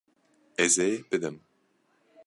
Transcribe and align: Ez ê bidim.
Ez 0.63 0.73
ê 0.89 0.91
bidim. 1.09 1.37